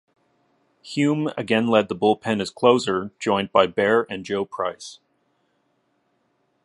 Hume 0.81 1.29
again 1.37 1.67
led 1.67 1.87
the 1.87 1.95
bullpen 1.95 2.41
as 2.41 2.49
closer, 2.49 3.11
joined 3.19 3.51
by 3.51 3.67
Bair 3.67 4.07
and 4.09 4.25
Joe 4.25 4.45
Price. 4.45 4.97